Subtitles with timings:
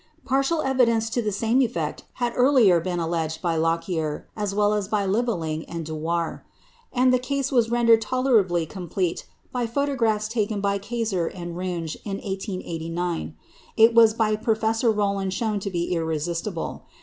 [0.25, 4.87] Partial evidence to the same effect had earlier been alleged by Lockyer, as well as
[4.87, 6.43] by Liveing and Dewar;
[6.91, 12.17] and the case was rendered tolerably complete by photographs taken by Kayser and Runge in
[12.17, 13.35] 1889.
[13.77, 16.87] It was by Professor Rowland shown to be irresistible.